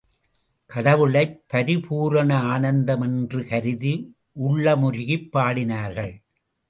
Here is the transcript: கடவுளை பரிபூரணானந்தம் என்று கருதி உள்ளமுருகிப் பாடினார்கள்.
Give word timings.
கடவுளை 0.65 1.43
பரிபூரணானந்தம் 1.53 3.01
என்று 3.01 3.45
கருதி 3.45 3.93
உள்ளமுருகிப் 4.43 5.29
பாடினார்கள். 5.33 6.13